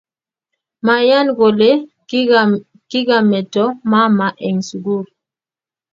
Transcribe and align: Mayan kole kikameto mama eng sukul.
Mayan 0.85 1.27
kole 1.37 1.69
kikameto 2.89 3.63
mama 3.91 4.27
eng 4.47 4.59
sukul. 4.67 5.05